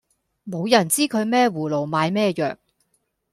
[0.45, 2.57] 無人知佢咩葫蘆賣咩藥